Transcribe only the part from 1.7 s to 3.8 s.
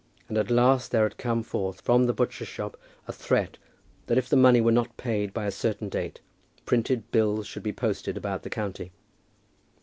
from the butcher's shop a threat